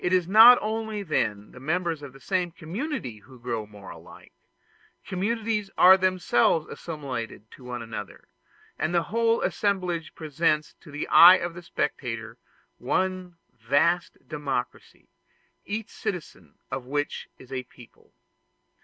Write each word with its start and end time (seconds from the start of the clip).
It 0.03 0.13
is 0.13 0.27
not 0.27 0.57
only 0.63 1.03
then 1.03 1.51
the 1.51 1.59
members 1.59 2.01
of 2.01 2.11
the 2.11 2.19
same 2.19 2.49
community 2.49 3.19
who 3.19 3.39
grow 3.39 3.67
more 3.67 3.91
alike; 3.91 4.33
communities 5.05 5.69
are 5.77 5.95
themselves 5.95 6.65
assimilated 6.65 7.51
to 7.51 7.63
one 7.65 7.83
another, 7.83 8.27
and 8.79 8.95
the 8.95 9.03
whole 9.13 9.43
assemblage 9.43 10.15
presents 10.15 10.73
to 10.81 10.89
the 10.89 11.07
eye 11.09 11.35
of 11.37 11.53
the 11.53 11.61
spectator 11.61 12.39
one 12.79 13.37
vast 13.53 14.17
democracy, 14.27 15.07
each 15.65 15.91
citizen 15.91 16.55
of 16.71 16.87
which 16.87 17.27
is 17.37 17.51
a 17.53 17.61
people. 17.61 18.11